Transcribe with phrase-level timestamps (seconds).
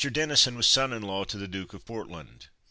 [0.11, 2.47] Denison was son in law to the Duke of Portland.